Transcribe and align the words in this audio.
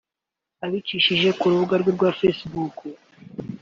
Abicishije 0.65 1.29
ku 1.39 1.43
rubuga 1.51 1.75
rwe 1.81 1.91
rwa 1.97 2.09
Facebook 2.19 2.75